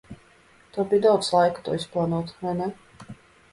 Tev 0.77 0.87
bija 0.93 1.03
daudz 1.03 1.29
laika, 1.35 1.63
to 1.69 1.77
izplānot, 1.81 2.35
vai 2.43 2.57
ne? 2.65 2.73